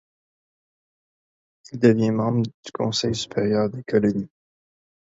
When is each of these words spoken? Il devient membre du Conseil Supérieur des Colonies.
Il 1.71 1.77
devient 1.77 2.09
membre 2.09 2.47
du 2.65 2.71
Conseil 2.73 3.13
Supérieur 3.13 3.69
des 3.69 3.83
Colonies. 3.83 4.31